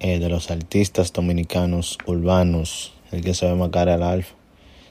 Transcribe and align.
Eh, 0.00 0.20
de 0.20 0.28
los 0.28 0.52
artistas 0.52 1.12
dominicanos 1.12 1.98
urbanos, 2.06 2.92
el 3.10 3.22
que 3.22 3.34
se 3.34 3.46
ve 3.46 3.54
más 3.56 3.70
cara 3.70 3.94
al 3.94 4.04
alfa. 4.04 4.36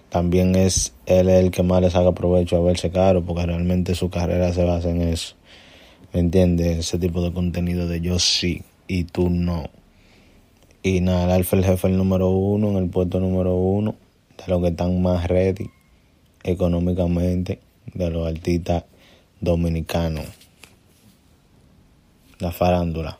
También 0.09 0.55
es 0.55 0.93
él 1.05 1.29
el 1.29 1.49
que 1.49 1.63
más 1.63 1.81
le 1.81 1.89
saca 1.89 2.11
provecho 2.11 2.57
a 2.57 2.61
verse 2.61 2.91
caro, 2.91 3.23
porque 3.23 3.45
realmente 3.45 3.95
su 3.95 4.09
carrera 4.09 4.51
se 4.51 4.65
basa 4.65 4.89
en 4.89 5.01
eso. 5.01 5.35
¿Me 6.11 6.19
entiendes? 6.19 6.77
Ese 6.79 6.99
tipo 6.99 7.21
de 7.21 7.31
contenido 7.31 7.87
de 7.87 8.01
yo 8.01 8.19
sí 8.19 8.63
y 8.87 9.05
tú 9.05 9.29
no. 9.29 9.69
Y 10.83 10.99
nada, 10.99 11.25
el 11.25 11.31
alfa 11.31 11.55
el 11.55 11.63
jefe 11.63 11.87
el 11.87 11.97
número 11.97 12.29
uno, 12.29 12.71
en 12.71 12.77
el 12.77 12.89
puesto 12.89 13.21
número 13.21 13.55
uno, 13.55 13.95
de 14.37 14.43
los 14.51 14.61
que 14.61 14.69
están 14.69 15.01
más 15.01 15.25
ready 15.27 15.69
económicamente, 16.43 17.59
de 17.93 18.09
los 18.09 18.27
artistas 18.27 18.83
dominicanos. 19.39 20.25
La 22.39 22.51
farándula. 22.51 23.19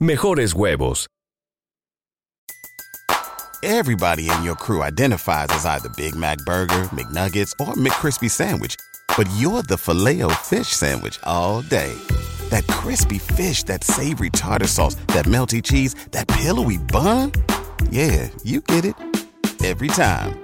mejores 0.00 0.52
huevos. 0.52 1.06
Everybody 3.62 4.28
in 4.28 4.42
your 4.42 4.56
crew 4.56 4.82
identifies 4.82 5.48
as 5.48 5.64
either 5.64 5.88
Big 5.96 6.14
Mac 6.14 6.36
Burger, 6.44 6.90
McNuggets, 6.92 7.52
or 7.58 7.72
McCrispy 7.72 8.30
Sandwich. 8.30 8.76
But 9.16 9.26
you're 9.38 9.62
the 9.62 9.78
filet 9.78 10.20
fish 10.42 10.68
Sandwich 10.68 11.18
all 11.22 11.62
day. 11.62 11.94
That 12.50 12.66
crispy 12.66 13.18
fish, 13.18 13.62
that 13.62 13.82
savory 13.82 14.28
tartar 14.28 14.66
sauce, 14.66 14.96
that 15.14 15.24
melty 15.24 15.62
cheese, 15.62 15.94
that 16.10 16.28
pillowy 16.28 16.76
bun. 16.76 17.32
Yeah, 17.88 18.28
you 18.42 18.60
get 18.60 18.84
it. 18.84 18.96
Every 19.64 19.88
time. 19.88 20.43